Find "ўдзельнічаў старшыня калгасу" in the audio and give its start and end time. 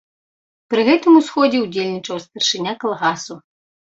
1.65-3.35